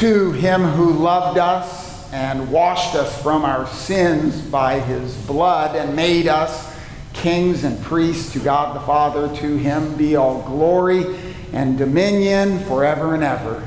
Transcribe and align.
to 0.00 0.32
him 0.32 0.62
who 0.62 0.94
loved 0.94 1.36
us 1.36 2.10
and 2.10 2.50
washed 2.50 2.94
us 2.94 3.22
from 3.22 3.44
our 3.44 3.66
sins 3.66 4.40
by 4.40 4.80
his 4.80 5.14
blood 5.26 5.76
and 5.76 5.94
made 5.94 6.26
us 6.26 6.74
kings 7.12 7.64
and 7.64 7.78
priests 7.82 8.32
to 8.32 8.38
God 8.38 8.74
the 8.74 8.80
Father. 8.80 9.28
To 9.28 9.56
him 9.58 9.94
be 9.96 10.16
all 10.16 10.40
glory 10.44 11.04
and 11.52 11.76
dominion 11.76 12.60
forever 12.60 13.14
and 13.14 13.22
ever. 13.22 13.62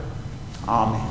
Amen. 0.68 1.08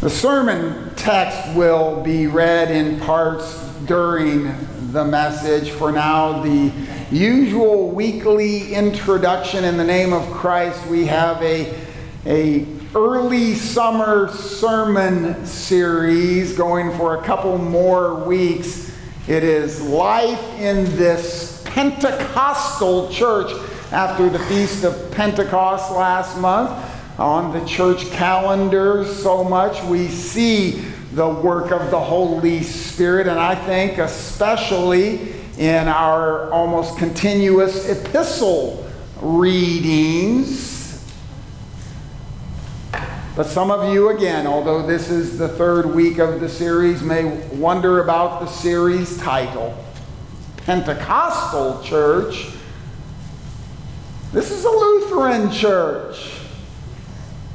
The 0.00 0.08
sermon 0.08 0.94
text 0.94 1.56
will 1.56 2.00
be 2.00 2.28
read 2.28 2.70
in 2.70 3.00
parts 3.00 3.60
during 3.86 4.54
the 4.92 5.04
message. 5.04 5.72
For 5.72 5.90
now, 5.90 6.44
the 6.44 6.70
usual 7.10 7.90
weekly 7.90 8.72
introduction 8.72 9.64
in 9.64 9.76
the 9.76 9.84
name 9.84 10.12
of 10.12 10.24
Christ. 10.30 10.86
We 10.86 11.06
have 11.06 11.42
a, 11.42 11.76
a 12.24 12.64
early 12.94 13.56
summer 13.56 14.28
sermon 14.28 15.44
series 15.44 16.56
going 16.56 16.96
for 16.96 17.16
a 17.16 17.22
couple 17.24 17.58
more 17.58 18.14
weeks. 18.24 18.96
It 19.26 19.42
is 19.42 19.82
life 19.82 20.40
in 20.60 20.84
this 20.96 21.64
Pentecostal 21.66 23.10
church 23.10 23.50
after 23.90 24.28
the 24.28 24.38
Feast 24.40 24.84
of 24.84 25.10
Pentecost 25.10 25.90
last 25.90 26.38
month. 26.38 26.70
On 27.18 27.52
the 27.52 27.64
church 27.66 28.08
calendar, 28.12 29.04
so 29.04 29.42
much 29.42 29.82
we 29.84 30.06
see 30.06 30.84
the 31.12 31.28
work 31.28 31.72
of 31.72 31.90
the 31.90 32.00
Holy 32.00 32.62
Spirit, 32.62 33.26
and 33.26 33.38
I 33.38 33.56
think 33.56 33.98
especially 33.98 35.39
in 35.60 35.88
our 35.88 36.50
almost 36.50 36.96
continuous 36.96 37.86
epistle 37.86 38.90
readings. 39.20 41.06
But 43.36 43.44
some 43.44 43.70
of 43.70 43.92
you, 43.92 44.08
again, 44.08 44.46
although 44.46 44.86
this 44.86 45.10
is 45.10 45.36
the 45.36 45.48
third 45.48 45.94
week 45.94 46.16
of 46.16 46.40
the 46.40 46.48
series, 46.48 47.02
may 47.02 47.24
wonder 47.48 48.02
about 48.02 48.40
the 48.40 48.46
series 48.46 49.18
title 49.18 49.76
Pentecostal 50.64 51.82
Church. 51.82 52.48
This 54.32 54.50
is 54.50 54.64
a 54.64 54.70
Lutheran 54.70 55.50
church. 55.50 56.38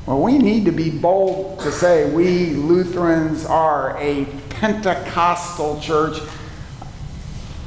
Well, 0.05 0.21
we 0.21 0.37
need 0.37 0.65
to 0.65 0.71
be 0.71 0.91
bold 0.91 1.59
to 1.61 1.71
say 1.71 2.13
we 2.13 2.51
Lutherans 2.51 3.47
are 3.47 3.97
a 3.97 4.25
Pentecostal 4.49 5.79
church 5.79 6.19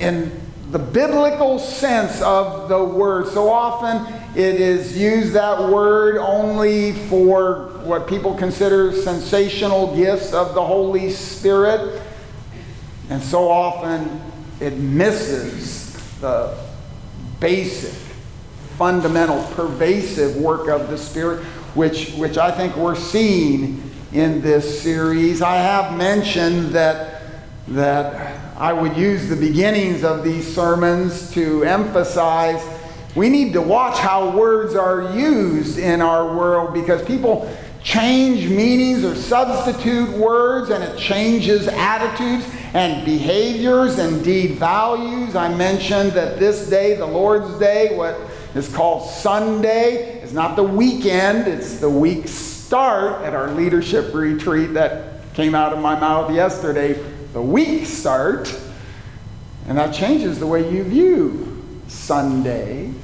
in 0.01 0.41
the 0.71 0.79
biblical 0.79 1.59
sense 1.59 2.21
of 2.21 2.69
the 2.69 2.83
word. 2.83 3.29
So 3.29 3.51
often 3.51 4.13
it 4.37 4.61
is 4.61 4.97
used 4.99 5.33
that 5.33 5.59
word 5.59 6.19
only 6.19 6.93
for 7.09 7.71
what 7.85 8.07
people 8.07 8.35
consider 8.35 8.93
sensational 8.93 9.97
gifts 9.97 10.35
of 10.35 10.55
the 10.55 10.65
Holy 10.65 11.11
Spirit. 11.11 12.03
And 13.09 13.23
so 13.23 13.51
often 13.51 14.21
it 14.61 14.77
misses 14.77 15.95
the 16.21 16.55
basic, 17.41 17.95
fundamental, 18.77 19.43
pervasive 19.55 20.37
work 20.37 20.69
of 20.69 20.91
the 20.91 20.99
Spirit, 20.99 21.43
which, 21.75 22.13
which 22.13 22.37
I 22.37 22.51
think 22.51 22.77
we're 22.77 22.95
seeing 22.95 23.83
in 24.13 24.43
this 24.43 24.83
series. 24.83 25.41
I 25.41 25.57
have 25.57 25.97
mentioned 25.97 26.73
that, 26.73 27.23
that 27.69 28.28
I 28.59 28.73
would 28.73 28.97
use 28.97 29.29
the 29.29 29.37
beginnings 29.37 30.03
of 30.03 30.25
these 30.25 30.53
sermons 30.53 31.31
to 31.35 31.63
emphasize 31.63 32.61
we 33.15 33.29
need 33.29 33.53
to 33.53 33.63
watch 33.63 33.99
how 33.99 34.37
words 34.37 34.75
are 34.75 35.17
used 35.17 35.79
in 35.79 36.03
our 36.03 36.37
world 36.37 36.75
because 36.75 37.01
people 37.05 37.49
change 37.85 38.49
meanings 38.51 39.05
or 39.05 39.15
substitute 39.15 40.11
words 40.11 40.71
and 40.71 40.83
it 40.83 40.99
changes 40.99 41.69
attitudes 41.69 42.47
and 42.75 43.05
behaviors, 43.05 44.01
indeed 44.01 44.57
values. 44.57 45.37
I 45.37 45.55
mentioned 45.55 46.13
that 46.13 46.41
this 46.41 46.69
day, 46.69 46.97
the 46.97 47.07
Lord's 47.07 47.59
Day, 47.61 47.97
what 47.97 48.19
is 48.57 48.69
called 48.75 49.09
Sunday, 49.09 50.21
is 50.21 50.33
not 50.33 50.57
the 50.57 50.65
weekend, 50.65 51.47
it's 51.47 51.79
the 51.79 51.89
week 51.89 52.27
start 52.27 53.23
at 53.23 53.35
our 53.35 53.53
leadership 53.53 54.13
retreat 54.13 54.75
that 54.75 55.21
came 55.35 55.55
out 55.55 55.73
of 55.73 55.79
my 55.79 55.99
mouth 55.99 56.35
yesterday 56.35 57.01
the 57.33 57.43
week 57.43 57.87
start, 57.87 58.55
and 59.67 59.79
that 59.79 59.95
changes 59.95 60.39
the 60.39 60.47
way 60.47 60.71
you 60.71 60.83
view 60.85 61.65
Sundays. 61.89 62.95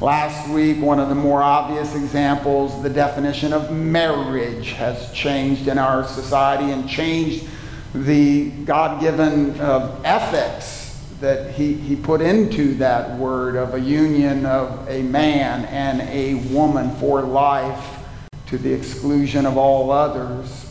Last 0.00 0.48
week, 0.50 0.82
one 0.82 0.98
of 0.98 1.08
the 1.08 1.14
more 1.14 1.42
obvious 1.42 1.94
examples, 1.94 2.82
the 2.82 2.90
definition 2.90 3.52
of 3.52 3.70
marriage 3.70 4.72
has 4.72 5.12
changed 5.12 5.68
in 5.68 5.78
our 5.78 6.04
society 6.04 6.72
and 6.72 6.88
changed 6.88 7.46
the 7.94 8.50
God 8.50 9.00
given 9.00 9.58
uh, 9.60 10.00
ethics 10.04 11.00
that 11.20 11.52
he, 11.54 11.74
he 11.74 11.96
put 11.96 12.20
into 12.20 12.74
that 12.74 13.16
word 13.18 13.56
of 13.56 13.74
a 13.74 13.80
union 13.80 14.44
of 14.44 14.88
a 14.88 15.02
man 15.02 15.64
and 15.66 16.00
a 16.10 16.34
woman 16.52 16.90
for 16.96 17.22
life 17.22 17.98
to 18.46 18.58
the 18.58 18.72
exclusion 18.72 19.46
of 19.46 19.56
all 19.56 19.90
others. 19.90 20.63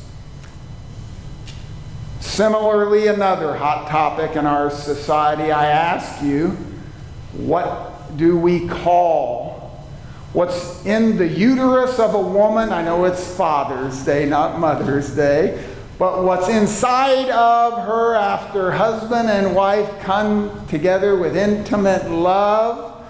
Similarly, 2.33 3.05
another 3.05 3.55
hot 3.55 3.87
topic 3.89 4.35
in 4.35 4.47
our 4.47 4.71
society, 4.71 5.51
I 5.51 5.67
ask 5.67 6.23
you, 6.23 6.57
what 7.33 8.17
do 8.17 8.39
we 8.39 8.67
call 8.67 9.85
what's 10.33 10.83
in 10.83 11.17
the 11.17 11.27
uterus 11.27 11.99
of 11.99 12.15
a 12.15 12.19
woman? 12.19 12.73
I 12.73 12.81
know 12.81 13.05
it's 13.05 13.37
Father's 13.37 14.03
Day, 14.03 14.27
not 14.27 14.59
Mother's 14.59 15.15
Day, 15.15 15.63
but 15.99 16.23
what's 16.23 16.49
inside 16.49 17.29
of 17.29 17.73
her 17.85 18.15
after 18.15 18.71
husband 18.71 19.29
and 19.29 19.55
wife 19.55 19.87
come 19.99 20.65
together 20.65 21.15
with 21.15 21.37
intimate 21.37 22.09
love 22.09 23.05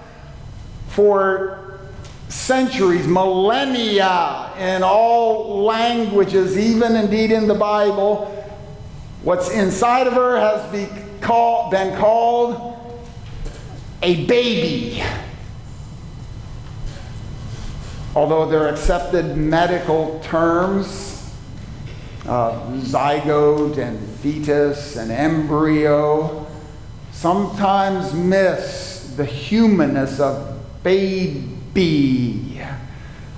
for 0.88 1.80
centuries, 2.28 3.06
millennia, 3.06 4.50
in 4.58 4.82
all 4.82 5.64
languages, 5.64 6.58
even 6.58 6.94
indeed 6.94 7.32
in 7.32 7.48
the 7.48 7.54
Bible 7.54 8.43
What's 9.24 9.50
inside 9.50 10.06
of 10.06 10.12
her 10.12 10.38
has 10.38 10.70
be 10.70 10.86
call, 11.22 11.70
been 11.70 11.96
called 11.96 12.76
a 14.02 14.26
baby. 14.26 15.02
Although 18.14 18.44
they're 18.50 18.68
accepted 18.68 19.34
medical 19.34 20.20
terms, 20.20 21.34
uh, 22.26 22.70
zygote 22.72 23.78
and 23.78 23.98
fetus 24.18 24.96
and 24.96 25.10
embryo, 25.10 26.46
sometimes 27.10 28.12
miss 28.12 29.14
the 29.16 29.24
humanness 29.24 30.20
of 30.20 30.60
baby. 30.82 32.62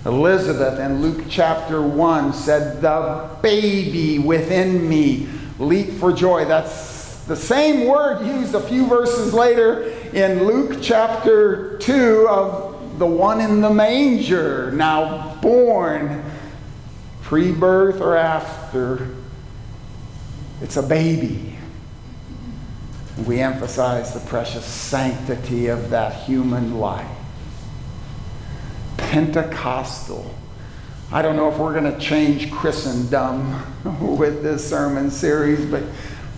Elizabeth 0.05 0.81
in 0.81 1.01
Luke 1.01 1.27
chapter 1.29 1.81
1 1.81 2.33
said, 2.33 2.81
The 2.81 3.31
baby 3.41 4.19
within 4.19 4.89
me 4.89 5.29
leap 5.59 5.93
for 5.93 6.13
joy. 6.13 6.45
That's 6.45 7.25
the 7.25 7.37
same 7.37 7.87
word 7.87 8.27
used 8.27 8.55
a 8.55 8.61
few 8.61 8.87
verses 8.87 9.35
later 9.35 9.83
in 10.13 10.45
Luke 10.45 10.79
chapter 10.81 11.77
2 11.79 12.29
of 12.29 12.99
the 12.99 13.07
one 13.07 13.41
in 13.41 13.61
the 13.61 13.71
manger, 13.71 14.71
now 14.73 15.35
born, 15.43 16.25
pre 17.23 17.53
birth 17.53 18.01
or 18.01 18.17
after. 18.17 19.15
It's 20.63 20.77
a 20.77 20.83
baby. 20.83 21.59
We 23.27 23.41
emphasize 23.41 24.15
the 24.15 24.21
precious 24.29 24.65
sanctity 24.65 25.67
of 25.67 25.91
that 25.91 26.25
human 26.25 26.79
life. 26.79 27.07
Pentecostal 28.97 30.35
I 31.13 31.23
don't 31.23 31.37
know 31.37 31.49
if 31.49 31.57
we're 31.57 31.73
going 31.73 31.93
to 31.93 32.01
change 32.01 32.51
Christendom 32.51 33.63
with 34.19 34.43
this 34.43 34.69
sermon 34.69 35.13
series, 35.13 35.65
but 35.65 35.85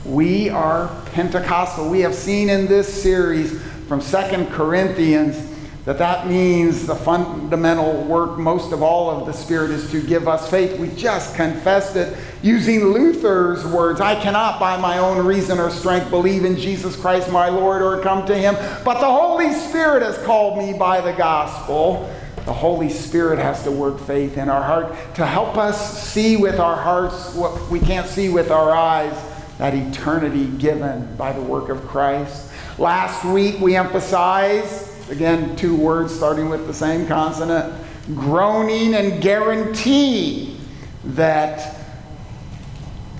we 0.04 0.50
are 0.50 0.94
Pentecostal. 1.06 1.88
We 1.88 2.00
have 2.00 2.14
seen 2.14 2.50
in 2.50 2.66
this 2.66 3.02
series 3.02 3.62
from 3.88 4.02
Second 4.02 4.50
Corinthians 4.50 5.42
that 5.86 5.96
that 5.96 6.26
means 6.26 6.86
the 6.86 6.94
fundamental 6.94 8.04
work 8.04 8.36
most 8.36 8.72
of 8.72 8.82
all 8.82 9.08
of 9.08 9.24
the 9.24 9.32
Spirit 9.32 9.70
is 9.70 9.90
to 9.90 10.02
give 10.02 10.28
us 10.28 10.50
faith. 10.50 10.78
We 10.78 10.88
just 10.88 11.34
confessed 11.34 11.96
it 11.96 12.14
using 12.42 12.92
Luther's 12.92 13.64
words 13.64 14.02
I 14.02 14.20
cannot 14.20 14.60
by 14.60 14.78
my 14.78 14.98
own 14.98 15.24
reason 15.24 15.58
or 15.58 15.70
strength 15.70 16.10
believe 16.10 16.44
in 16.44 16.58
Jesus 16.58 16.94
Christ 16.94 17.32
my 17.32 17.48
Lord 17.48 17.80
or 17.80 18.02
come 18.02 18.26
to 18.26 18.36
him, 18.36 18.54
but 18.84 19.00
the 19.00 19.10
Holy 19.10 19.50
Spirit 19.54 20.02
has 20.02 20.18
called 20.26 20.58
me 20.58 20.74
by 20.74 21.00
the 21.00 21.14
gospel. 21.14 22.14
The 22.48 22.54
Holy 22.54 22.88
Spirit 22.88 23.38
has 23.38 23.62
to 23.64 23.70
work 23.70 24.00
faith 24.00 24.38
in 24.38 24.48
our 24.48 24.62
heart 24.62 24.96
to 25.16 25.26
help 25.26 25.58
us 25.58 26.02
see 26.02 26.38
with 26.38 26.58
our 26.58 26.76
hearts 26.76 27.34
what 27.34 27.68
we 27.68 27.78
can't 27.78 28.06
see 28.06 28.30
with 28.30 28.50
our 28.50 28.70
eyes 28.70 29.12
that 29.58 29.74
eternity 29.74 30.46
given 30.56 31.14
by 31.16 31.32
the 31.32 31.42
work 31.42 31.68
of 31.68 31.86
Christ. 31.86 32.50
Last 32.78 33.22
week 33.26 33.60
we 33.60 33.76
emphasized, 33.76 35.10
again, 35.10 35.56
two 35.56 35.76
words 35.76 36.10
starting 36.10 36.48
with 36.48 36.66
the 36.66 36.72
same 36.72 37.06
consonant 37.06 37.70
groaning 38.14 38.94
and 38.94 39.20
guarantee 39.20 40.58
that 41.04 41.76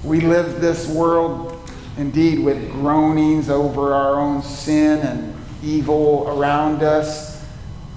we 0.05 0.23
live 0.23 0.63
this 0.63 0.89
world 0.89 1.71
indeed 1.99 2.39
with 2.39 2.73
groanings 2.73 3.51
over 3.51 3.93
our 3.93 4.19
own 4.19 4.41
sin 4.41 5.01
and 5.01 5.37
evil 5.63 6.27
around 6.29 6.83
us. 6.83 7.28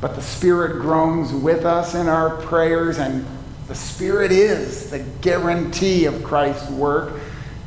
But 0.01 0.15
the 0.15 0.21
Spirit 0.21 0.81
groans 0.81 1.31
with 1.31 1.63
us 1.63 1.93
in 1.93 2.07
our 2.07 2.37
prayers, 2.37 2.97
and 2.97 3.23
the 3.67 3.75
Spirit 3.75 4.31
is 4.31 4.89
the 4.89 4.99
guarantee 5.21 6.05
of 6.05 6.23
Christ's 6.23 6.71
work 6.71 7.19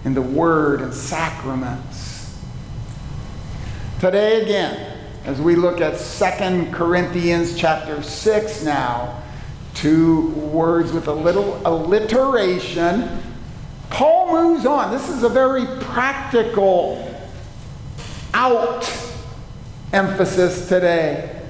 in 0.04 0.14
the 0.14 0.22
Word 0.22 0.80
and 0.80 0.92
sacraments. 0.92 2.36
Today, 4.00 4.42
again, 4.42 4.98
as 5.24 5.40
we 5.40 5.54
look 5.54 5.80
at 5.80 5.96
2 5.96 6.72
Corinthians 6.72 7.56
chapter 7.56 8.02
6 8.02 8.64
now, 8.64 9.22
two 9.74 10.28
words 10.30 10.92
with 10.92 11.06
a 11.06 11.14
little 11.14 11.60
alliteration 11.64 13.08
Paul 13.90 14.32
moves 14.32 14.66
on. 14.66 14.90
This 14.90 15.08
is 15.08 15.22
a 15.22 15.28
very 15.28 15.66
practical 15.84 17.14
out 18.32 18.82
emphasis 19.92 20.68
today 20.68 21.43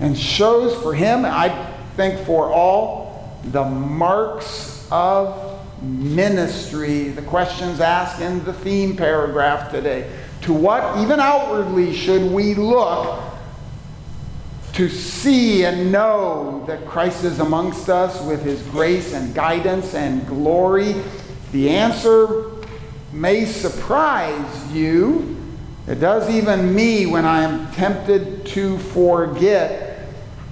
and 0.00 0.18
shows 0.18 0.74
for 0.82 0.94
him, 0.94 1.24
I 1.24 1.48
think 1.96 2.24
for 2.26 2.50
all, 2.50 3.38
the 3.44 3.64
marks 3.64 4.88
of 4.90 5.60
ministry. 5.82 7.08
The 7.08 7.22
questions 7.22 7.80
asked 7.80 8.20
in 8.20 8.44
the 8.44 8.52
theme 8.52 8.96
paragraph 8.96 9.70
today. 9.70 10.10
To 10.42 10.52
what, 10.52 10.98
even 11.02 11.20
outwardly, 11.20 11.94
should 11.94 12.32
we 12.32 12.54
look 12.54 13.22
to 14.72 14.88
see 14.88 15.64
and 15.64 15.92
know 15.92 16.64
that 16.66 16.86
Christ 16.86 17.24
is 17.24 17.40
amongst 17.40 17.88
us 17.88 18.22
with 18.22 18.42
his 18.42 18.62
grace 18.62 19.12
and 19.12 19.34
guidance 19.34 19.94
and 19.94 20.26
glory? 20.26 20.94
The 21.52 21.70
answer 21.70 22.50
may 23.12 23.44
surprise 23.44 24.72
you. 24.72 25.36
It 25.86 25.96
does 25.96 26.30
even 26.30 26.74
me 26.74 27.06
when 27.06 27.24
I 27.24 27.42
am 27.42 27.70
tempted 27.72 28.46
to 28.46 28.78
forget. 28.78 29.89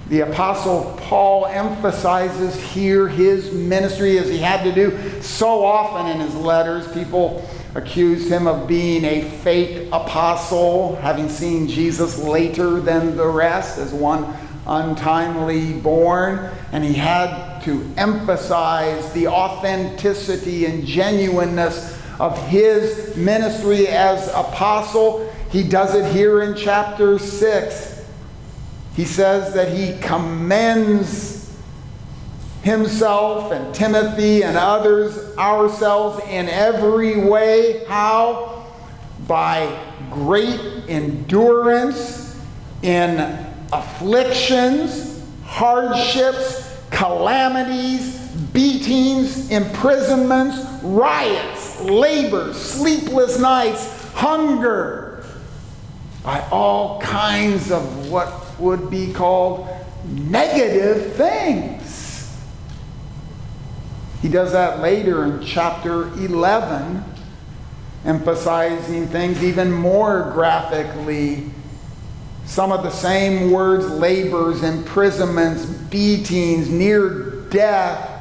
The 0.09 0.21
Apostle 0.21 0.97
Paul 1.01 1.45
emphasizes 1.45 2.59
here 2.59 3.07
his 3.07 3.51
ministry 3.51 4.17
as 4.17 4.27
he 4.27 4.39
had 4.39 4.63
to 4.63 4.71
do 4.71 5.21
so 5.21 5.63
often 5.63 6.07
in 6.07 6.19
his 6.19 6.33
letters. 6.33 6.91
People 6.91 7.47
accused 7.75 8.27
him 8.27 8.47
of 8.47 8.67
being 8.67 9.05
a 9.05 9.21
fake 9.21 9.87
apostle, 9.91 10.95
having 10.95 11.29
seen 11.29 11.67
Jesus 11.67 12.17
later 12.17 12.79
than 12.79 13.17
the 13.17 13.27
rest 13.27 13.77
as 13.77 13.93
one 13.93 14.33
untimely 14.65 15.73
born, 15.73 16.49
and 16.71 16.83
he 16.83 16.93
had 16.93 17.59
to 17.61 17.87
emphasize 17.95 19.13
the 19.13 19.27
authenticity 19.27 20.65
and 20.65 20.87
genuineness 20.87 21.95
of 22.19 22.35
his 22.47 23.15
ministry 23.15 23.87
as 23.87 24.27
apostle. 24.29 25.31
He 25.51 25.63
does 25.63 25.93
it 25.93 26.11
here 26.11 26.41
in 26.41 26.55
chapter 26.55 27.19
6. 27.19 27.88
He 28.99 29.05
says 29.05 29.53
that 29.53 29.71
he 29.71 29.97
commends 29.99 31.57
himself 32.63 33.53
and 33.53 33.73
Timothy 33.73 34.43
and 34.43 34.57
others, 34.57 35.37
ourselves 35.37 36.21
in 36.27 36.49
every 36.49 37.17
way. 37.17 37.85
How? 37.85 38.67
By 39.25 39.73
great 40.11 40.59
endurance 40.89 42.37
in 42.81 43.19
afflictions, 43.71 45.25
hardships, 45.45 46.77
calamities, 46.91 48.17
beatings, 48.51 49.49
imprisonments, 49.49 50.57
riots, 50.83 51.79
labors, 51.79 52.57
sleepless 52.57 53.39
nights, 53.39 54.11
hunger, 54.11 55.25
by 56.21 56.45
all 56.51 56.99
kinds 56.99 57.71
of 57.71 58.09
what 58.09 58.47
would 58.59 58.89
be 58.89 59.13
called 59.13 59.67
negative 60.05 61.15
things. 61.15 61.79
He 64.21 64.27
does 64.27 64.51
that 64.51 64.79
later 64.79 65.23
in 65.23 65.45
chapter 65.45 66.07
11, 66.15 67.03
emphasizing 68.05 69.07
things 69.07 69.43
even 69.43 69.71
more 69.71 70.31
graphically. 70.33 71.51
Some 72.45 72.71
of 72.71 72.83
the 72.83 72.89
same 72.89 73.51
words 73.51 73.89
labors, 73.89 74.63
imprisonments, 74.63 75.65
beatings, 75.65 76.69
near 76.69 77.45
death, 77.49 78.19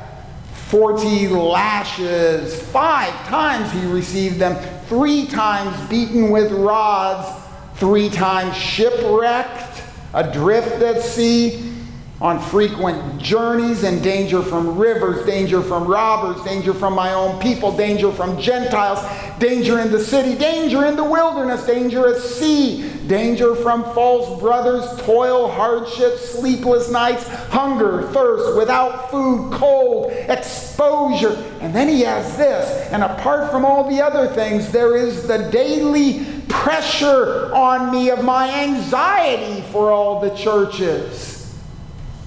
40 0.68 1.28
lashes. 1.28 2.60
Five 2.60 3.12
times 3.26 3.72
he 3.72 3.84
received 3.86 4.38
them, 4.38 4.54
three 4.86 5.26
times 5.26 5.88
beaten 5.88 6.30
with 6.30 6.52
rods, 6.52 7.42
three 7.76 8.10
times 8.10 8.54
shipwrecked, 8.56 9.82
adrift 10.18 10.82
at 10.82 11.00
sea 11.00 11.72
on 12.20 12.40
frequent 12.40 13.18
journeys 13.18 13.84
and 13.84 14.02
danger 14.02 14.42
from 14.42 14.76
rivers, 14.76 15.24
danger 15.24 15.62
from 15.62 15.86
robbers, 15.86 16.42
danger 16.42 16.74
from 16.74 16.92
my 16.92 17.14
own 17.14 17.40
people, 17.40 17.76
danger 17.76 18.10
from 18.10 18.40
Gentiles, 18.40 18.98
danger 19.38 19.78
in 19.78 19.92
the 19.92 20.02
city, 20.02 20.36
danger 20.36 20.84
in 20.84 20.96
the 20.96 21.04
wilderness, 21.04 21.64
danger 21.64 22.08
at 22.08 22.20
sea, 22.20 22.90
danger 23.06 23.54
from 23.54 23.84
false 23.94 24.40
brothers, 24.40 25.00
toil, 25.02 25.48
hardships, 25.48 26.30
sleepless 26.30 26.90
nights, 26.90 27.28
hunger, 27.50 28.02
thirst, 28.10 28.56
without 28.56 29.12
food, 29.12 29.52
cold, 29.52 30.10
exposure. 30.10 31.36
And 31.60 31.72
then 31.72 31.88
he 31.88 32.00
has 32.00 32.36
this, 32.36 32.90
and 32.90 33.04
apart 33.04 33.52
from 33.52 33.64
all 33.64 33.88
the 33.88 34.02
other 34.02 34.26
things, 34.26 34.72
there 34.72 34.96
is 34.96 35.28
the 35.28 35.48
daily 35.52 36.37
pressure 36.48 37.52
on 37.54 37.90
me 37.90 38.10
of 38.10 38.24
my 38.24 38.62
anxiety 38.62 39.62
for 39.72 39.90
all 39.90 40.20
the 40.20 40.30
churches. 40.30 41.58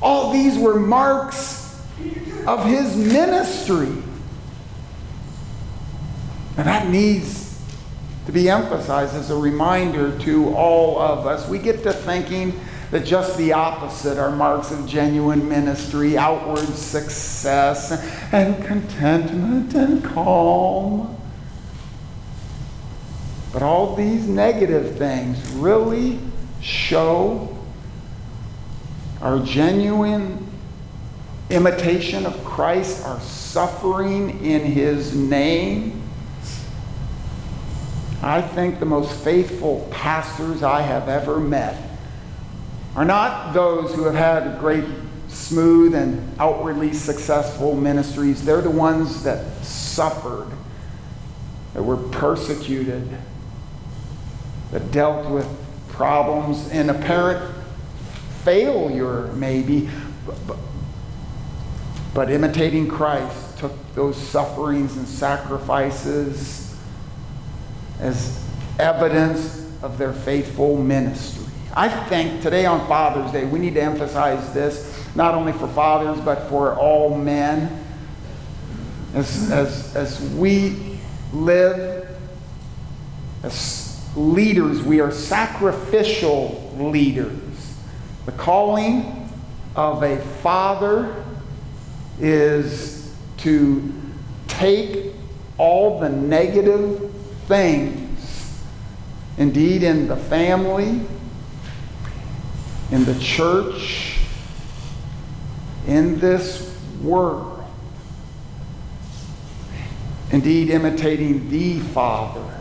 All 0.02 0.32
these 0.32 0.58
were 0.58 0.80
marks 0.80 1.82
of 2.48 2.66
his 2.66 2.96
ministry. 2.96 3.92
And 6.58 6.68
that 6.68 6.90
needs 6.90 7.60
to 8.26 8.32
be 8.32 8.50
emphasized 8.50 9.16
as 9.16 9.30
a 9.30 9.36
reminder 9.36 10.18
to 10.20 10.54
all 10.56 11.00
of 11.00 11.26
us. 11.26 11.48
We 11.48 11.60
get 11.60 11.84
to 11.84 11.94
thinking 11.94 12.60
that 12.92 13.06
just 13.06 13.38
the 13.38 13.54
opposite 13.54 14.18
are 14.18 14.32
marks 14.32 14.72
of 14.72 14.86
genuine 14.86 15.48
ministry, 15.48 16.18
outward 16.18 16.68
success 16.68 17.92
and 18.34 18.64
contentment 18.66 19.74
and 19.74 20.04
calm. 20.04 21.21
But 23.54 23.64
all 23.64 23.96
these 23.96 24.28
negative 24.28 24.98
things 24.98 25.46
really 25.52 26.20
show 26.62 27.58
our 29.22 29.40
genuine 29.40 30.48
imitation 31.50 32.26
of 32.26 32.44
Christ, 32.46 33.06
our 33.06 33.20
suffering 33.20 34.44
in 34.44 34.62
his 34.62 35.14
name. 35.14 36.02
I 38.24 38.42
think 38.42 38.80
the 38.80 38.86
most 38.86 39.12
faithful 39.24 39.88
pastors 39.92 40.64
I 40.64 40.82
have 40.82 41.10
ever 41.10 41.40
met 41.40 41.76
are 42.96 43.06
not 43.06 43.54
those 43.54 43.94
who 43.94 44.04
have 44.04 44.16
had 44.16 44.60
great, 44.60 44.86
smooth, 45.28 45.94
and 45.96 46.40
outwardly 46.40 46.94
successful 46.94 47.76
ministries. 47.76 48.46
They're 48.46 48.62
the 48.62 48.70
ones 48.70 49.24
that 49.24 49.64
suffered, 49.66 50.48
that 51.74 51.84
were 51.84 51.98
persecuted, 51.98 53.10
that 54.72 54.92
dealt 54.92 55.30
with 55.30 55.48
problems 55.90 56.70
in 56.72 56.90
apparent 56.90 57.54
failure, 58.44 59.28
maybe, 59.34 59.90
but, 60.48 60.58
but 62.14 62.32
imitating 62.32 62.88
Christ 62.88 63.58
took 63.60 63.74
those 63.94 64.18
sufferings 64.18 64.98
and 64.98 65.08
sacrifices 65.08 66.76
as 68.00 68.44
evidence 68.80 69.72
of 69.84 69.98
their 69.98 70.14
faithful 70.14 70.78
ministry. 70.78 71.46
I 71.74 71.88
think 71.88 72.42
today 72.42 72.66
on 72.66 72.86
Father's 72.88 73.32
Day, 73.32 73.46
we 73.46 73.60
need 73.60 73.76
to 73.76 73.82
emphasize 73.82 74.54
this, 74.54 75.06
not 75.16 75.36
only 75.36 75.54
for 75.54 75.68
fathers, 75.68 76.20
but 76.24 76.50
for 76.50 76.76
all 76.76 77.16
men. 77.16 77.86
As, 79.14 79.52
as, 79.52 79.96
as 79.96 80.22
we 80.34 81.00
live 81.34 82.08
as 83.44 83.91
leaders, 84.16 84.82
we 84.84 85.00
are 85.00 85.12
sacrificial 85.12 86.74
leaders. 86.78 87.78
The 88.26 88.32
calling 88.34 89.30
of 89.76 90.04
a 90.04 90.18
father 90.42 91.24
is 92.20 93.14
to 93.38 93.94
take 94.48 95.14
all 95.58 96.00
the 96.00 96.10
negative 96.10 97.12
things, 97.48 98.64
indeed, 99.38 99.84
in 99.84 100.08
the 100.08 100.18
family, 100.18 101.02
in 102.92 103.06
the 103.06 103.18
church, 103.20 104.20
in 105.88 106.20
this 106.20 106.78
world. 107.02 107.64
Indeed, 110.32 110.70
imitating 110.70 111.50
the 111.50 111.80
Father. 111.80 112.61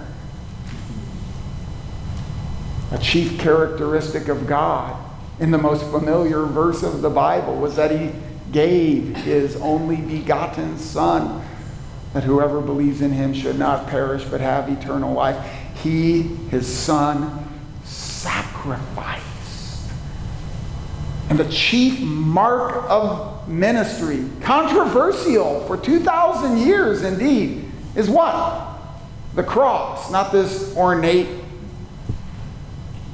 A 2.92 2.99
chief 2.99 3.38
characteristic 3.38 4.28
of 4.28 4.47
God 4.47 4.97
in 5.38 5.50
the 5.50 5.59
most 5.59 5.85
familiar 5.90 6.44
verse 6.44 6.82
of 6.82 7.02
the 7.02 7.11
Bible 7.11 7.54
was 7.56 7.76
that 7.76 7.90
he 7.90 8.11
gave 8.50 9.16
his 9.16 9.56
only 9.56 9.97
begotten 9.97 10.76
Son, 10.76 11.44
that 12.12 12.25
whoever 12.25 12.61
believes 12.61 13.00
in 13.00 13.12
him 13.12 13.32
should 13.32 13.59
not 13.59 13.87
perish 13.87 14.25
but 14.25 14.40
have 14.40 14.68
eternal 14.68 15.14
life. 15.14 15.37
He, 15.82 16.23
his 16.23 16.66
Son, 16.66 17.49
sacrificed. 17.85 19.25
And 21.30 21.38
the 21.38 21.49
chief 21.49 22.00
mark 22.00 22.85
of 22.90 23.49
ministry, 23.49 24.26
controversial 24.40 25.64
for 25.66 25.76
2,000 25.76 26.59
years 26.59 27.02
indeed, 27.02 27.70
is 27.94 28.11
what? 28.11 28.66
The 29.37 29.44
cross, 29.44 30.11
not 30.11 30.32
this 30.32 30.76
ornate, 30.76 31.39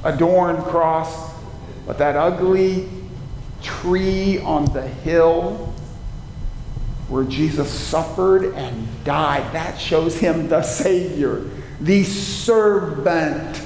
adorned 0.03 0.63
cross, 0.63 1.33
but 1.85 1.97
that 1.97 2.15
ugly 2.15 2.89
tree 3.61 4.39
on 4.39 4.65
the 4.65 4.87
hill 4.87 5.73
where 7.07 7.23
Jesus 7.23 7.69
suffered 7.69 8.53
and 8.55 8.87
died. 9.03 9.53
That 9.53 9.79
shows 9.79 10.17
him 10.19 10.49
the 10.49 10.61
Savior, 10.61 11.49
the 11.79 12.03
servant. 12.03 13.61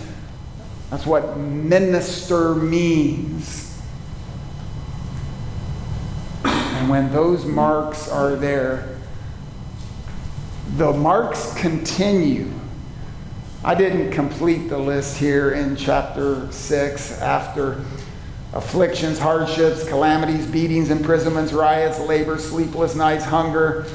That's 0.89 1.05
what 1.05 1.37
minister 1.37 2.53
means. 2.53 3.81
And 6.43 6.89
when 6.89 7.11
those 7.11 7.45
marks 7.45 8.09
are 8.09 8.35
there, 8.35 8.97
the 10.77 10.91
marks 10.93 11.53
continue. 11.55 12.51
I 13.63 13.75
didn't 13.75 14.09
complete 14.09 14.69
the 14.69 14.79
list 14.79 15.17
here 15.17 15.51
in 15.51 15.75
chapter 15.75 16.51
6 16.51 17.21
after 17.21 17.85
afflictions, 18.53 19.19
hardships, 19.19 19.87
calamities, 19.87 20.47
beatings, 20.47 20.89
imprisonments, 20.89 21.53
riots, 21.53 21.99
labor, 21.99 22.39
sleepless 22.39 22.95
nights, 22.95 23.23
hunger. 23.23 23.85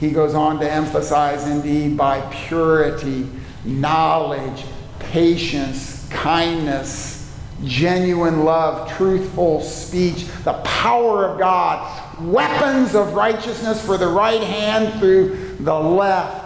He 0.00 0.10
goes 0.10 0.34
on 0.34 0.58
to 0.58 0.68
emphasize, 0.68 1.46
indeed, 1.46 1.96
by 1.96 2.20
purity, 2.32 3.28
knowledge, 3.64 4.64
patience, 4.98 6.08
kindness, 6.10 7.32
genuine 7.64 8.42
love, 8.44 8.90
truthful 8.90 9.60
speech, 9.60 10.26
the 10.42 10.54
power 10.64 11.26
of 11.26 11.38
God, 11.38 12.20
weapons 12.24 12.96
of 12.96 13.14
righteousness 13.14 13.86
for 13.86 13.96
the 13.96 14.08
right 14.08 14.42
hand 14.42 14.98
through 14.98 15.58
the 15.60 15.78
left. 15.78 16.41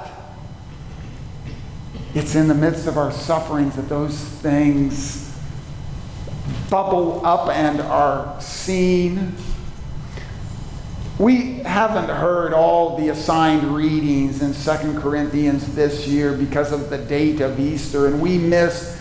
It's 2.16 2.34
in 2.34 2.48
the 2.48 2.54
midst 2.54 2.86
of 2.86 2.96
our 2.96 3.12
sufferings 3.12 3.76
that 3.76 3.90
those 3.90 4.18
things 4.18 5.38
bubble 6.70 7.20
up 7.26 7.50
and 7.50 7.78
are 7.78 8.40
seen. 8.40 9.34
We 11.18 11.58
haven't 11.58 12.08
heard 12.08 12.54
all 12.54 12.96
the 12.96 13.10
assigned 13.10 13.64
readings 13.64 14.40
in 14.40 14.54
Second 14.54 14.98
Corinthians 14.98 15.74
this 15.74 16.08
year 16.08 16.32
because 16.32 16.72
of 16.72 16.88
the 16.88 16.96
date 16.96 17.42
of 17.42 17.60
Easter, 17.60 18.06
and 18.06 18.18
we 18.18 18.38
missed 18.38 18.98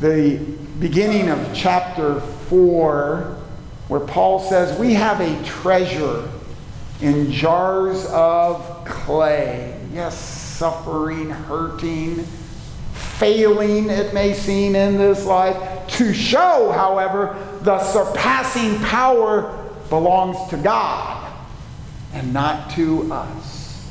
the 0.00 0.38
beginning 0.78 1.28
of 1.28 1.50
chapter 1.52 2.20
4 2.20 3.36
where 3.88 4.00
Paul 4.00 4.40
says, 4.40 4.78
We 4.78 4.94
have 4.94 5.20
a 5.20 5.44
treasure 5.44 6.26
in 7.02 7.30
jars 7.30 8.06
of 8.06 8.86
clay. 8.86 9.78
Yes, 9.92 10.43
suffering, 10.54 11.30
hurting, 11.30 12.24
failing, 12.92 13.90
it 13.90 14.14
may 14.14 14.32
seem, 14.32 14.76
in 14.76 14.96
this 14.96 15.24
life 15.24 15.88
to 15.88 16.14
show, 16.14 16.72
however, 16.72 17.36
the 17.62 17.78
surpassing 17.80 18.78
power 18.80 19.68
belongs 19.88 20.48
to 20.50 20.56
God 20.56 21.32
and 22.12 22.32
not 22.32 22.70
to 22.70 23.12
us. 23.12 23.90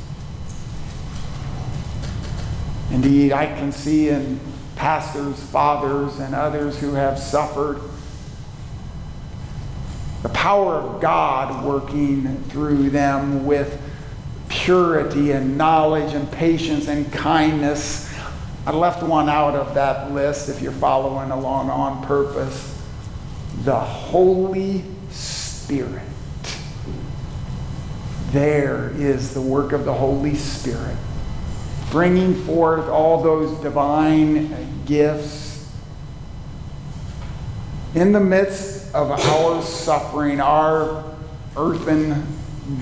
Indeed, 2.90 3.32
I 3.32 3.46
can 3.46 3.70
see 3.70 4.08
in 4.08 4.40
pastors, 4.76 5.40
fathers, 5.50 6.18
and 6.18 6.34
others 6.34 6.78
who 6.78 6.94
have 6.94 7.18
suffered 7.18 7.80
the 10.22 10.28
power 10.30 10.76
of 10.76 11.02
God 11.02 11.64
working 11.64 12.42
through 12.44 12.88
them 12.90 13.44
with 13.44 13.80
purity 14.48 15.32
and 15.32 15.58
knowledge 15.58 16.14
and 16.14 16.30
patience 16.30 16.88
and 16.88 17.12
kindness 17.12 18.04
I 18.66 18.72
left 18.72 19.02
one 19.02 19.28
out 19.28 19.54
of 19.54 19.74
that 19.74 20.12
list 20.12 20.48
if 20.48 20.62
you're 20.62 20.72
following 20.72 21.30
along 21.30 21.68
on 21.68 22.02
purpose. 22.06 22.82
The 23.62 23.78
Holy 23.78 24.82
Spirit. 25.10 26.00
There 28.30 28.90
is 28.96 29.34
the 29.34 29.42
work 29.42 29.72
of 29.72 29.84
the 29.84 29.92
Holy 29.92 30.34
Spirit, 30.34 30.96
bringing 31.90 32.34
forth 32.34 32.88
all 32.88 33.22
those 33.22 33.60
divine 33.60 34.82
gifts. 34.86 35.70
In 37.94 38.12
the 38.12 38.20
midst 38.20 38.94
of 38.94 39.10
our 39.10 39.62
suffering, 39.62 40.40
our 40.40 41.04
earthen 41.54 42.26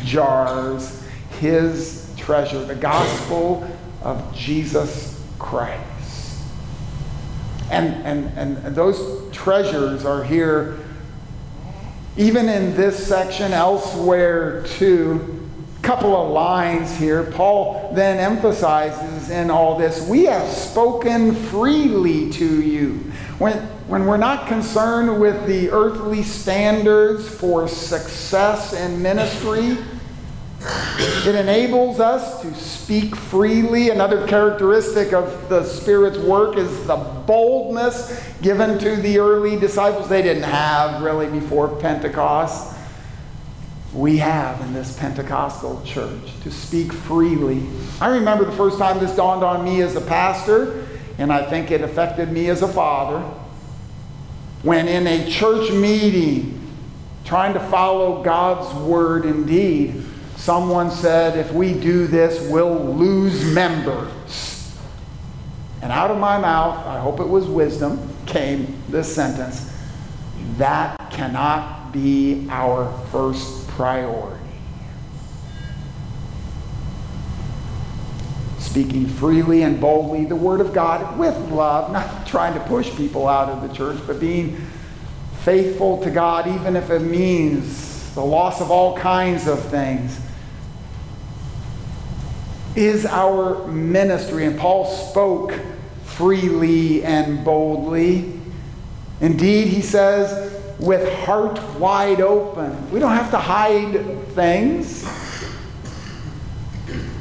jars, 0.04 1.01
His 1.42 2.08
treasure, 2.16 2.64
the 2.64 2.76
gospel 2.76 3.68
of 4.00 4.32
Jesus 4.32 5.20
Christ. 5.40 6.38
And, 7.68 7.94
and, 8.06 8.38
and 8.38 8.76
those 8.76 9.28
treasures 9.32 10.04
are 10.04 10.22
here, 10.22 10.78
even 12.16 12.48
in 12.48 12.76
this 12.76 13.08
section, 13.08 13.52
elsewhere 13.52 14.62
too. 14.62 15.40
Couple 15.82 16.14
of 16.14 16.30
lines 16.30 16.96
here. 16.96 17.24
Paul 17.24 17.90
then 17.92 18.18
emphasizes 18.18 19.28
in 19.30 19.50
all 19.50 19.76
this 19.76 20.06
we 20.06 20.26
have 20.26 20.48
spoken 20.48 21.34
freely 21.34 22.30
to 22.30 22.62
you. 22.62 22.98
When, 23.40 23.58
when 23.88 24.06
we're 24.06 24.16
not 24.16 24.46
concerned 24.46 25.20
with 25.20 25.44
the 25.48 25.70
earthly 25.70 26.22
standards 26.22 27.28
for 27.28 27.66
success 27.66 28.74
in 28.74 29.02
ministry, 29.02 29.76
it 30.64 31.34
enables 31.34 31.98
us 31.98 32.40
to 32.42 32.54
speak 32.54 33.16
freely. 33.16 33.90
Another 33.90 34.26
characteristic 34.26 35.12
of 35.12 35.48
the 35.48 35.64
Spirit's 35.64 36.18
work 36.18 36.56
is 36.56 36.86
the 36.86 36.96
boldness 36.96 38.22
given 38.42 38.78
to 38.78 38.96
the 38.96 39.18
early 39.18 39.58
disciples. 39.58 40.08
They 40.08 40.22
didn't 40.22 40.44
have 40.44 41.02
really 41.02 41.28
before 41.28 41.68
Pentecost. 41.80 42.78
We 43.92 44.18
have 44.18 44.60
in 44.62 44.72
this 44.72 44.96
Pentecostal 44.98 45.82
church 45.84 46.40
to 46.42 46.50
speak 46.50 46.92
freely. 46.92 47.66
I 48.00 48.08
remember 48.08 48.44
the 48.44 48.56
first 48.56 48.78
time 48.78 48.98
this 49.00 49.14
dawned 49.14 49.44
on 49.44 49.64
me 49.64 49.82
as 49.82 49.96
a 49.96 50.00
pastor, 50.00 50.86
and 51.18 51.32
I 51.32 51.48
think 51.48 51.70
it 51.70 51.82
affected 51.82 52.32
me 52.32 52.48
as 52.48 52.62
a 52.62 52.68
father, 52.68 53.20
when 54.62 54.88
in 54.88 55.06
a 55.06 55.30
church 55.30 55.72
meeting, 55.72 56.58
trying 57.24 57.52
to 57.54 57.60
follow 57.60 58.22
God's 58.22 58.72
word 58.76 59.24
indeed, 59.24 60.04
Someone 60.42 60.90
said, 60.90 61.38
if 61.38 61.52
we 61.52 61.72
do 61.72 62.08
this, 62.08 62.50
we'll 62.50 62.74
lose 62.74 63.44
members. 63.44 64.76
And 65.80 65.92
out 65.92 66.10
of 66.10 66.18
my 66.18 66.36
mouth, 66.36 66.84
I 66.84 66.98
hope 66.98 67.20
it 67.20 67.28
was 67.28 67.46
wisdom, 67.46 68.12
came 68.26 68.82
this 68.88 69.14
sentence 69.14 69.72
that 70.58 70.96
cannot 71.12 71.92
be 71.92 72.48
our 72.50 72.92
first 73.12 73.68
priority. 73.68 74.44
Speaking 78.58 79.06
freely 79.06 79.62
and 79.62 79.80
boldly 79.80 80.24
the 80.24 80.34
Word 80.34 80.60
of 80.60 80.72
God 80.72 81.20
with 81.20 81.38
love, 81.52 81.92
not 81.92 82.26
trying 82.26 82.54
to 82.54 82.60
push 82.66 82.90
people 82.96 83.28
out 83.28 83.48
of 83.48 83.62
the 83.62 83.72
church, 83.72 84.00
but 84.08 84.18
being 84.18 84.56
faithful 85.42 86.02
to 86.02 86.10
God, 86.10 86.48
even 86.48 86.74
if 86.74 86.90
it 86.90 86.98
means 86.98 88.12
the 88.16 88.24
loss 88.24 88.60
of 88.60 88.72
all 88.72 88.98
kinds 88.98 89.46
of 89.46 89.64
things 89.66 90.18
is 92.76 93.06
our 93.06 93.66
ministry. 93.68 94.46
And 94.46 94.58
Paul 94.58 94.86
spoke 94.86 95.54
freely 96.04 97.04
and 97.04 97.44
boldly. 97.44 98.38
Indeed, 99.20 99.68
he 99.68 99.82
says, 99.82 100.52
with 100.78 101.12
heart 101.20 101.62
wide 101.78 102.20
open. 102.20 102.90
We 102.90 102.98
don't 103.00 103.14
have 103.14 103.30
to 103.30 103.38
hide 103.38 104.26
things. 104.28 105.06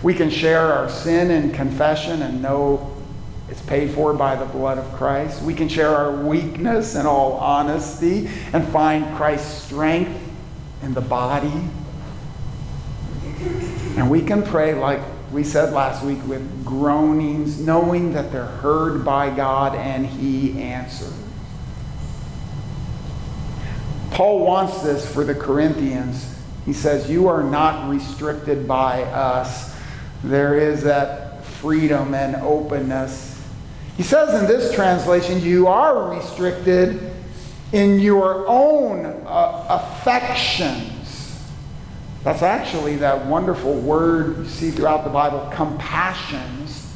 We 0.04 0.14
can 0.16 0.30
share 0.32 0.74
our 0.74 0.90
sin 0.90 1.30
and 1.30 1.54
confession 1.54 2.24
and 2.24 2.42
know 2.42 2.98
it's 3.50 3.62
paid 3.62 3.92
for 3.92 4.14
by 4.14 4.36
the 4.36 4.46
blood 4.46 4.78
of 4.78 4.92
Christ. 4.94 5.44
We 5.44 5.54
can 5.54 5.70
share 5.70 5.90
our 5.90 6.24
weakness 6.24 6.96
in 6.96 7.06
all 7.06 7.34
honesty 7.34 8.30
and 8.54 8.68
find 8.70 9.16
Christ's 9.16 9.66
strength 9.66 10.20
in 10.82 10.94
the 10.94 11.02
body. 11.02 11.70
And 13.98 14.10
we 14.10 14.22
can 14.22 14.42
pray, 14.42 14.74
like 14.74 15.02
we 15.32 15.44
said 15.44 15.74
last 15.74 16.04
week, 16.04 16.20
with 16.28 16.66
groanings, 16.66 17.60
knowing 17.60 18.14
that 18.14 18.32
they're 18.32 18.46
heard 18.46 19.06
by 19.06 19.34
God 19.34 19.76
and 19.76 20.06
He 20.06 20.62
answers. 20.62 21.14
Paul 24.12 24.46
wants 24.46 24.82
this 24.82 25.12
for 25.12 25.24
the 25.24 25.34
Corinthians. 25.34 26.38
He 26.66 26.74
says, 26.74 27.10
You 27.10 27.28
are 27.30 27.44
not 27.44 27.90
restricted 27.90 28.68
by 28.68 29.04
us. 29.04 29.76
There 30.24 30.60
is 30.60 30.84
that 30.84 31.44
freedom 31.46 32.14
and 32.14 32.36
openness. 32.36 33.42
He 33.98 34.04
says 34.04 34.40
in 34.42 34.48
this 34.48 34.74
translation, 34.74 35.40
You 35.42 35.68
are 35.68 36.14
restricted 36.14 37.14
in 37.72 38.00
your 38.00 38.46
own 38.48 39.06
uh, 39.26 39.66
affections. 39.70 40.91
That's 42.24 42.44
actually 42.44 42.98
that 42.98 43.26
wonderful 43.26 43.74
word 43.74 44.38
you 44.38 44.46
see 44.46 44.72
throughout 44.72 45.04
the 45.04 45.10
Bible, 45.10 45.50
compassions. 45.54 46.94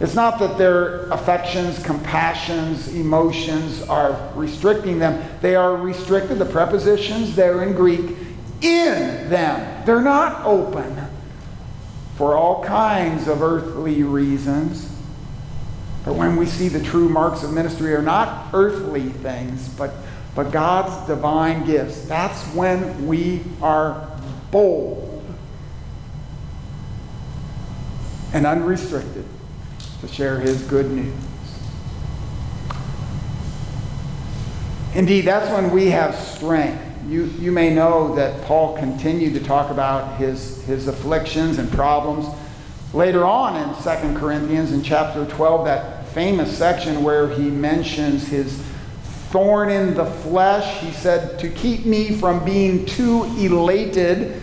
It's 0.00 0.14
not 0.14 0.38
that 0.38 0.58
their 0.58 1.08
affections, 1.10 1.82
compassions, 1.82 2.94
emotions 2.94 3.82
are 3.82 4.30
restricting 4.34 4.98
them. 4.98 5.22
They 5.40 5.54
are 5.54 5.76
restricted, 5.76 6.38
the 6.38 6.46
prepositions 6.46 7.34
there 7.36 7.62
in 7.62 7.74
Greek, 7.74 8.16
in 8.60 9.28
them. 9.30 9.84
They're 9.86 10.02
not 10.02 10.44
open 10.44 10.98
for 12.16 12.36
all 12.36 12.64
kinds 12.64 13.28
of 13.28 13.42
earthly 13.42 14.02
reasons. 14.02 14.92
But 16.04 16.14
when 16.14 16.36
we 16.36 16.46
see 16.46 16.68
the 16.68 16.82
true 16.82 17.08
marks 17.08 17.42
of 17.42 17.52
ministry 17.52 17.94
are 17.94 18.02
not 18.02 18.48
earthly 18.54 19.08
things, 19.10 19.68
but, 19.68 19.92
but 20.36 20.52
God's 20.52 21.06
divine 21.06 21.64
gifts, 21.64 22.02
that's 22.02 22.44
when 22.54 23.06
we 23.06 23.40
are 23.62 24.06
bold 24.50 25.24
and 28.34 28.46
unrestricted 28.46 29.24
to 30.02 30.08
share 30.08 30.38
his 30.38 30.62
good 30.64 30.90
news. 30.90 31.14
Indeed, 34.94 35.22
that's 35.22 35.50
when 35.50 35.70
we 35.70 35.86
have 35.86 36.14
strength. 36.14 36.82
You, 37.08 37.24
you 37.38 37.50
may 37.50 37.72
know 37.72 38.14
that 38.16 38.42
Paul 38.44 38.76
continued 38.76 39.32
to 39.34 39.40
talk 39.40 39.70
about 39.70 40.18
his, 40.18 40.62
his 40.64 40.86
afflictions 40.86 41.58
and 41.58 41.70
problems. 41.72 42.26
Later 42.92 43.24
on 43.24 43.56
in 43.56 43.74
2 43.82 44.18
Corinthians, 44.18 44.72
in 44.72 44.82
chapter 44.82 45.24
12, 45.24 45.64
that 45.64 46.08
famous 46.08 46.56
section 46.56 47.02
where 47.02 47.28
he 47.28 47.50
mentions 47.50 48.28
his 48.28 48.62
thorn 49.30 49.70
in 49.70 49.94
the 49.94 50.06
flesh, 50.06 50.80
he 50.80 50.92
said, 50.92 51.38
To 51.40 51.48
keep 51.50 51.84
me 51.84 52.12
from 52.12 52.44
being 52.44 52.86
too 52.86 53.24
elated 53.38 54.42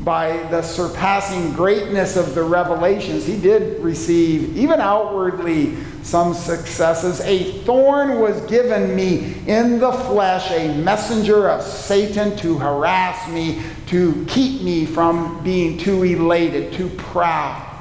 by 0.00 0.36
the 0.50 0.60
surpassing 0.60 1.52
greatness 1.52 2.16
of 2.16 2.34
the 2.34 2.42
revelations, 2.42 3.24
he 3.24 3.40
did 3.40 3.82
receive, 3.82 4.56
even 4.56 4.80
outwardly, 4.80 5.76
some 6.02 6.34
successes. 6.34 7.20
A 7.20 7.52
thorn 7.62 8.20
was 8.20 8.40
given 8.42 8.94
me 8.94 9.36
in 9.46 9.78
the 9.78 9.92
flesh, 9.92 10.50
a 10.50 10.76
messenger 10.76 11.48
of 11.48 11.62
Satan 11.62 12.36
to 12.38 12.58
harass 12.58 13.28
me, 13.30 13.62
to 13.86 14.24
keep 14.28 14.62
me 14.62 14.84
from 14.84 15.42
being 15.42 15.78
too 15.78 16.02
elated, 16.02 16.72
too 16.72 16.90
proud. 16.90 17.73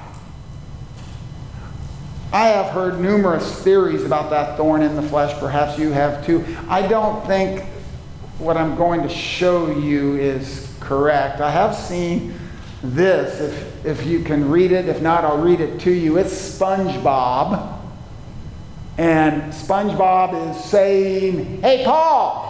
I 2.34 2.48
have 2.48 2.72
heard 2.72 3.00
numerous 3.00 3.62
theories 3.62 4.04
about 4.04 4.32
that 4.32 4.58
thorn 4.58 4.82
in 4.82 4.96
the 4.96 5.04
flesh. 5.04 5.40
Perhaps 5.40 5.78
you 5.78 5.92
have 5.92 6.26
too. 6.26 6.44
I 6.68 6.82
don't 6.88 7.24
think 7.28 7.64
what 8.40 8.58
I'm 8.58 8.76
going 8.76 9.04
to 9.04 9.10
show 9.10 9.70
you 9.70 10.16
is 10.16 10.76
correct. 10.80 11.42
I 11.42 11.52
have 11.52 11.76
seen 11.76 12.34
this, 12.82 13.40
if, 13.40 13.86
if 13.86 14.06
you 14.08 14.24
can 14.24 14.50
read 14.50 14.72
it. 14.72 14.88
If 14.88 15.00
not, 15.00 15.24
I'll 15.24 15.38
read 15.38 15.62
it 15.62 15.80
to 15.82 15.92
you. 15.92 16.18
It's 16.18 16.34
SpongeBob. 16.34 17.80
And 18.98 19.54
SpongeBob 19.54 20.50
is 20.50 20.64
saying, 20.64 21.62
Hey, 21.62 21.84
Paul, 21.86 22.50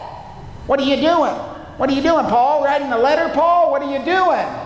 what 0.65 0.79
are 0.79 0.83
you 0.83 0.95
doing? 0.95 1.35
What 1.75 1.89
are 1.89 1.93
you 1.93 2.01
doing, 2.01 2.25
Paul? 2.27 2.63
Writing 2.63 2.93
a 2.93 2.97
letter, 2.97 3.33
Paul? 3.33 3.69
What 3.69 3.81
are 3.81 3.91
you 3.91 4.05
doing? 4.05 4.62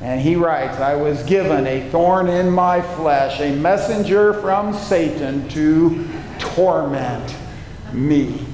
And 0.00 0.20
he 0.20 0.34
writes, 0.34 0.78
I 0.78 0.96
was 0.96 1.22
given 1.24 1.66
a 1.66 1.88
thorn 1.90 2.28
in 2.28 2.50
my 2.50 2.80
flesh, 2.80 3.38
a 3.40 3.54
messenger 3.54 4.32
from 4.34 4.72
Satan 4.72 5.46
to 5.50 6.08
torment 6.38 7.36
me. 7.92 8.46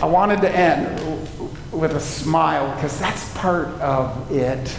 I 0.00 0.06
wanted 0.06 0.40
to 0.40 0.50
end 0.50 1.28
with 1.70 1.92
a 1.92 2.00
smile 2.00 2.74
because 2.74 2.98
that's 2.98 3.32
part 3.34 3.68
of 3.80 4.32
it. 4.32 4.76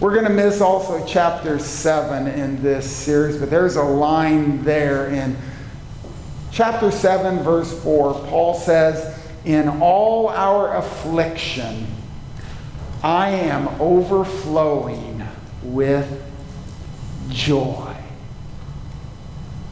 We're 0.00 0.14
going 0.14 0.26
to 0.26 0.32
miss 0.32 0.60
also 0.60 1.04
chapter 1.06 1.58
7 1.58 2.28
in 2.28 2.62
this 2.62 2.90
series, 2.90 3.36
but 3.36 3.50
there's 3.50 3.76
a 3.76 3.82
line 3.82 4.62
there 4.64 5.08
in 5.08 5.36
chapter 6.50 6.90
7, 6.90 7.40
verse 7.42 7.82
4. 7.82 8.14
Paul 8.26 8.54
says, 8.54 9.18
In 9.48 9.80
all 9.80 10.28
our 10.28 10.76
affliction, 10.76 11.86
I 13.02 13.30
am 13.30 13.66
overflowing 13.80 15.26
with 15.62 16.22
joy 17.30 17.96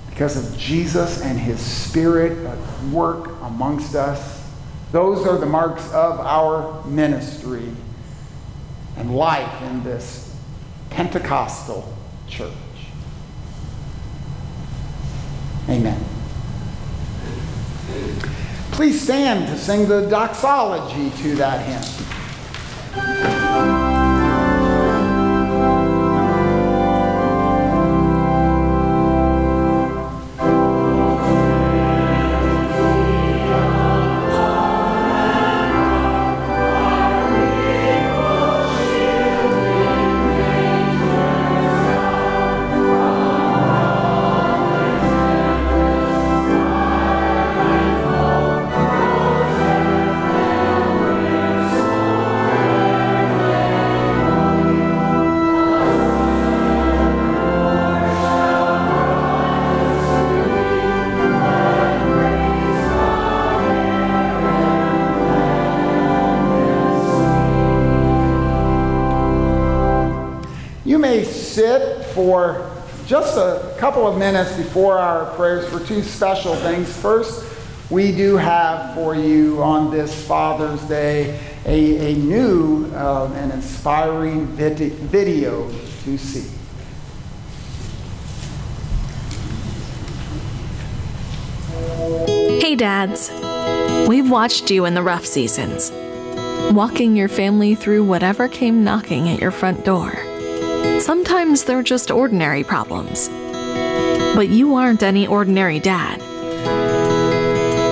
because 0.08 0.34
of 0.38 0.58
Jesus 0.58 1.20
and 1.20 1.38
his 1.38 1.60
spirit 1.60 2.46
at 2.46 2.84
work 2.84 3.38
amongst 3.42 3.94
us. 3.94 4.50
Those 4.92 5.26
are 5.26 5.36
the 5.36 5.44
marks 5.44 5.86
of 5.92 6.20
our 6.20 6.82
ministry 6.86 7.68
and 8.96 9.14
life 9.14 9.62
in 9.64 9.84
this 9.84 10.34
Pentecostal 10.88 11.94
church. 12.26 12.54
Amen. 15.68 16.15
Please 18.76 19.00
stand 19.00 19.46
to 19.46 19.56
sing 19.56 19.88
the 19.88 20.06
doxology 20.10 21.08
to 21.22 21.34
that 21.36 21.64
hymn. 21.64 21.82
Couple 73.86 74.08
of 74.08 74.18
minutes 74.18 74.56
before 74.56 74.98
our 74.98 75.32
prayers 75.36 75.68
for 75.68 75.78
two 75.78 76.02
special 76.02 76.56
things. 76.56 76.92
First, 76.96 77.44
we 77.88 78.10
do 78.10 78.36
have 78.36 78.96
for 78.96 79.14
you 79.14 79.62
on 79.62 79.92
this 79.92 80.26
Father's 80.26 80.82
Day 80.88 81.38
a, 81.66 82.12
a 82.12 82.16
new 82.16 82.86
um, 82.96 83.32
and 83.34 83.52
inspiring 83.52 84.46
vid- 84.46 84.92
video 84.94 85.70
to 86.02 86.18
see. 86.18 86.50
Hey, 92.60 92.74
dads. 92.74 93.30
We've 94.08 94.28
watched 94.28 94.68
you 94.68 94.84
in 94.86 94.94
the 94.94 95.02
rough 95.04 95.24
seasons, 95.24 95.92
walking 96.74 97.14
your 97.14 97.28
family 97.28 97.76
through 97.76 98.02
whatever 98.02 98.48
came 98.48 98.82
knocking 98.82 99.28
at 99.28 99.40
your 99.40 99.52
front 99.52 99.84
door. 99.84 100.12
Sometimes 101.00 101.62
they're 101.62 101.84
just 101.84 102.10
ordinary 102.10 102.64
problems. 102.64 103.30
But 104.36 104.50
you 104.50 104.74
aren't 104.74 105.02
any 105.02 105.26
ordinary 105.26 105.80
dad. 105.80 106.20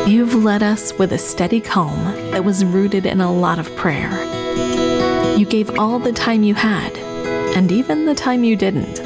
You've 0.07 0.35
led 0.35 0.63
us 0.63 0.93
with 0.99 1.15
a 1.15 1.19
steady 1.19 1.59
calm 1.59 2.05
that 2.33 2.45
was 2.45 2.67
rooted 2.67 3.07
in 3.07 3.23
a 3.23 3.33
lot 3.33 3.59
of 3.59 3.75
prayer. 3.77 4.13
You 5.39 5.47
gave 5.47 5.79
all 5.79 5.99
the 5.99 6.13
time 6.13 6.43
you 6.43 6.55
had, 6.55 6.95
and 7.57 7.73
even 7.73 8.05
the 8.05 8.15
time 8.15 8.45
you 8.45 8.57
didn't. 8.57 8.97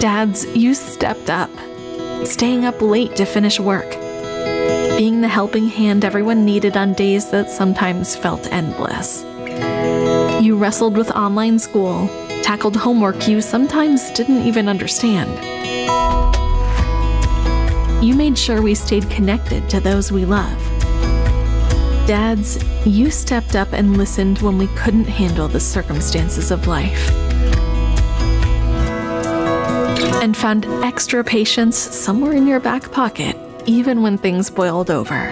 Dads, 0.00 0.46
you 0.54 0.72
stepped 0.72 1.28
up, 1.28 1.50
staying 2.22 2.64
up 2.64 2.80
late 2.80 3.16
to 3.16 3.24
finish 3.24 3.58
work, 3.58 3.90
being 4.96 5.20
the 5.20 5.26
helping 5.28 5.66
hand 5.66 6.04
everyone 6.04 6.44
needed 6.44 6.76
on 6.76 6.92
days 6.92 7.28
that 7.32 7.50
sometimes 7.50 8.14
felt 8.14 8.46
endless. 8.52 9.24
You 10.40 10.56
wrestled 10.56 10.96
with 10.96 11.10
online 11.10 11.58
school, 11.58 12.06
tackled 12.44 12.76
homework 12.76 13.26
you 13.26 13.40
sometimes 13.40 14.12
didn't 14.12 14.46
even 14.46 14.68
understand. 14.68 15.30
You 18.02 18.16
made 18.16 18.36
sure 18.36 18.60
we 18.60 18.74
stayed 18.74 19.08
connected 19.10 19.70
to 19.70 19.78
those 19.78 20.10
we 20.10 20.24
love. 20.24 20.58
Dads, 22.04 22.58
you 22.84 23.12
stepped 23.12 23.54
up 23.54 23.72
and 23.72 23.96
listened 23.96 24.40
when 24.40 24.58
we 24.58 24.66
couldn't 24.74 25.04
handle 25.04 25.46
the 25.46 25.60
circumstances 25.60 26.50
of 26.50 26.66
life. 26.66 27.08
And 30.20 30.36
found 30.36 30.64
extra 30.82 31.22
patience 31.22 31.78
somewhere 31.78 32.32
in 32.32 32.48
your 32.48 32.58
back 32.58 32.90
pocket, 32.90 33.36
even 33.66 34.02
when 34.02 34.18
things 34.18 34.50
boiled 34.50 34.90
over. 34.90 35.30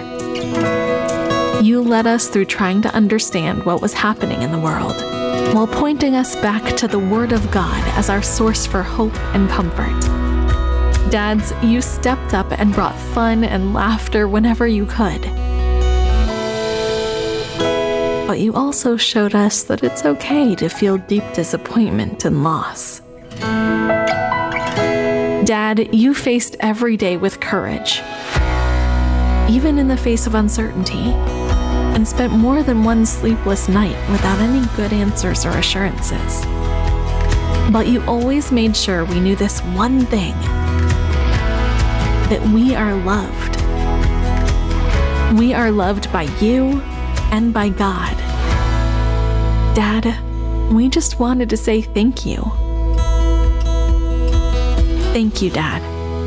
You 1.61 1.81
led 1.81 2.07
us 2.07 2.29
through 2.29 2.45
trying 2.45 2.81
to 2.83 2.95
understand 2.95 3.65
what 3.65 3.81
was 3.81 3.91
happening 3.91 4.43
in 4.43 4.53
the 4.53 4.59
world, 4.59 4.95
while 5.53 5.67
pointing 5.67 6.15
us 6.15 6.37
back 6.37 6.77
to 6.77 6.87
the 6.87 6.99
Word 6.99 7.33
of 7.33 7.51
God 7.51 7.85
as 7.97 8.09
our 8.09 8.23
source 8.23 8.65
for 8.65 8.81
hope 8.81 9.17
and 9.35 9.49
comfort. 9.49 10.10
Dads, 11.09 11.53
you 11.63 11.81
stepped 11.81 12.33
up 12.33 12.51
and 12.51 12.73
brought 12.73 12.95
fun 13.13 13.43
and 13.43 13.73
laughter 13.73 14.27
whenever 14.27 14.67
you 14.67 14.85
could. 14.85 15.21
But 18.27 18.39
you 18.39 18.53
also 18.53 18.95
showed 18.95 19.35
us 19.35 19.63
that 19.63 19.83
it's 19.83 20.05
okay 20.05 20.55
to 20.55 20.69
feel 20.69 20.97
deep 20.97 21.23
disappointment 21.33 22.23
and 22.23 22.43
loss. 22.43 23.01
Dad, 25.43 25.93
you 25.93 26.13
faced 26.13 26.55
every 26.61 26.95
day 26.95 27.17
with 27.17 27.41
courage, 27.41 27.99
even 29.49 29.77
in 29.77 29.89
the 29.89 29.97
face 29.97 30.27
of 30.27 30.35
uncertainty, 30.35 31.11
and 31.93 32.07
spent 32.07 32.31
more 32.31 32.63
than 32.63 32.85
one 32.85 33.05
sleepless 33.05 33.67
night 33.67 33.97
without 34.09 34.39
any 34.39 34.65
good 34.77 34.93
answers 34.93 35.45
or 35.45 35.49
assurances. 35.49 36.45
But 37.69 37.87
you 37.87 38.01
always 38.03 38.49
made 38.51 38.77
sure 38.77 39.03
we 39.03 39.19
knew 39.19 39.35
this 39.35 39.59
one 39.59 40.05
thing 40.05 40.33
that 42.31 42.41
we 42.53 42.73
are 42.73 42.95
loved. 42.95 43.57
We 45.37 45.53
are 45.53 45.69
loved 45.69 46.09
by 46.13 46.23
you 46.39 46.81
and 47.29 47.53
by 47.53 47.67
God. 47.67 48.15
Dad, 49.75 50.17
we 50.71 50.87
just 50.87 51.19
wanted 51.19 51.49
to 51.49 51.57
say 51.57 51.81
thank 51.81 52.25
you. 52.25 52.41
Thank 55.11 55.41
you, 55.41 55.49
Dad, 55.49 55.81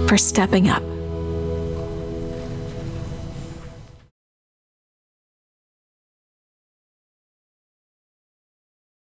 for 0.07 0.19
stepping 0.19 0.69
up 0.69 0.84